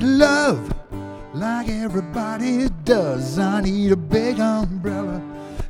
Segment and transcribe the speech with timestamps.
[0.00, 0.74] love
[1.34, 3.38] like everybody does.
[3.38, 5.22] I need a big umbrella.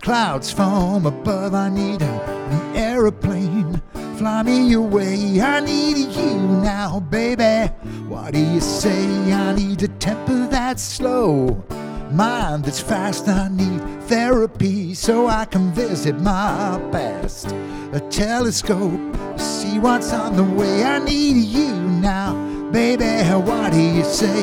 [0.00, 1.54] Clouds form above.
[1.54, 3.80] I need an aeroplane.
[4.18, 5.40] Fly me away.
[5.40, 7.72] I need you now, baby.
[8.08, 9.32] What do you say?
[9.32, 11.64] I need a temper that's slow.
[12.10, 13.28] Mind that's fast.
[13.28, 17.52] I need therapy so I can visit my past.
[17.92, 19.00] A telescope,
[19.38, 20.84] see what's on the way.
[20.84, 21.72] I need you
[22.10, 22.34] now,
[22.74, 23.04] baby.
[23.48, 24.42] What do you say?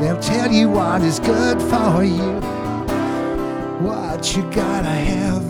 [0.00, 2.40] They'll tell you what is good for you,
[3.86, 5.44] what you gotta have.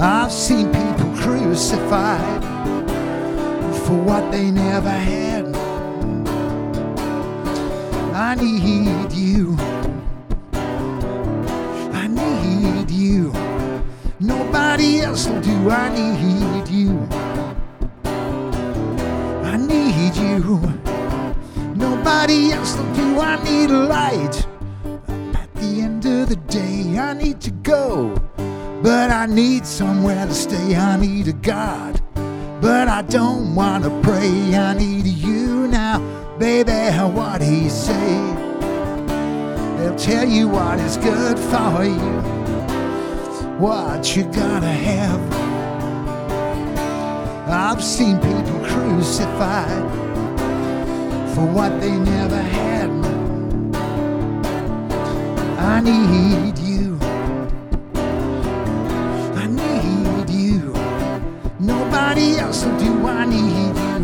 [0.00, 2.42] I've seen people crucified
[3.84, 5.44] for what they never had.
[8.14, 9.56] I need you.
[11.92, 13.30] I need you.
[14.20, 15.70] Nobody else will do.
[15.70, 17.45] I need you.
[19.96, 20.60] Need you.
[21.74, 23.18] Nobody else will do.
[23.18, 24.46] I need a light.
[25.34, 28.14] At the end of the day, I need to go.
[28.82, 30.76] But I need somewhere to stay.
[30.76, 32.02] I need a God.
[32.60, 34.54] But I don't want to pray.
[34.54, 35.98] I need you now.
[36.38, 36.72] Baby,
[37.16, 38.16] what you say?
[39.78, 42.12] They'll tell you what is good for you.
[43.58, 45.22] What you gotta have.
[47.48, 49.90] I've seen people crucified
[51.34, 52.88] for what they never had.
[55.58, 56.98] I need you.
[59.42, 60.72] I need you.
[61.58, 63.06] Nobody else will do.
[63.06, 64.02] I need you.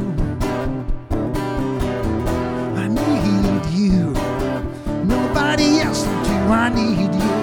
[2.82, 4.12] I need you.
[5.04, 6.38] Nobody else will do.
[6.62, 7.41] I need you.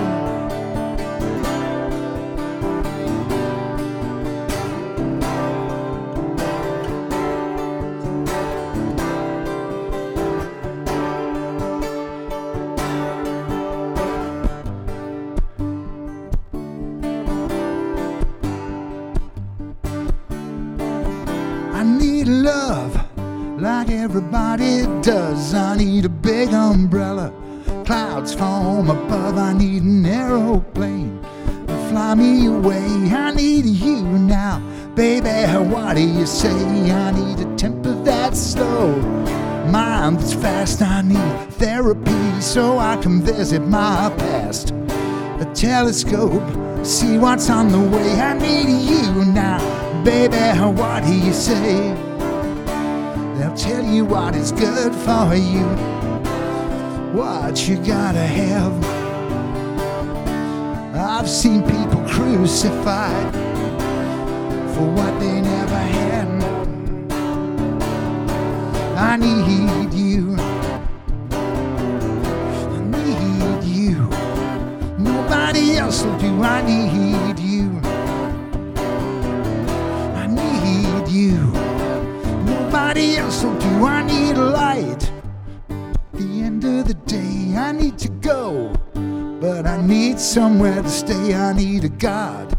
[22.20, 22.96] Need love
[23.62, 25.54] like everybody does.
[25.54, 27.34] I need a big umbrella.
[27.86, 29.38] Clouds form above.
[29.38, 31.22] I need an aeroplane
[31.68, 32.86] to fly me away.
[33.12, 34.60] I need you now,
[34.96, 35.30] baby.
[35.70, 36.50] What do you say?
[36.92, 38.96] I need a temper that's slow.
[39.72, 40.82] Mind that's fast.
[40.82, 44.72] I need therapy so I can visit my past.
[45.40, 46.44] A telescope,
[46.86, 48.12] see what's on the way.
[48.20, 49.60] I need you now,
[50.04, 50.38] baby.
[50.82, 52.09] What do you say?
[53.40, 55.64] They'll tell you what is good for you,
[57.18, 58.74] what you gotta have.
[60.94, 63.34] I've seen people crucified
[64.76, 66.28] for what they never had.
[68.98, 70.36] I need you.
[72.68, 74.10] I need you.
[74.98, 76.44] Nobody else will do.
[76.44, 76.89] I need
[83.44, 83.86] Will do.
[83.86, 85.12] I need a light.
[86.14, 88.74] The end of the day, I need to go.
[89.40, 91.34] But I need somewhere to stay.
[91.34, 92.58] I need a God.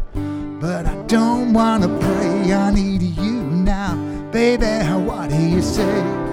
[0.59, 2.53] But I don't wanna pray.
[2.53, 3.43] I need you
[3.73, 3.95] now.
[4.31, 4.65] Baby,
[5.05, 6.30] what do you say?